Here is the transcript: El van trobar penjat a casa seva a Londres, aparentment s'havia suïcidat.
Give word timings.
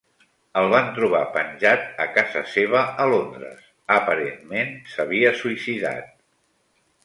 El 0.61 0.69
van 0.69 0.87
trobar 0.95 1.19
penjat 1.35 1.83
a 2.07 2.07
casa 2.15 2.43
seva 2.55 2.81
a 3.05 3.09
Londres, 3.13 3.61
aparentment 3.99 4.75
s'havia 4.95 5.39
suïcidat. 5.45 6.13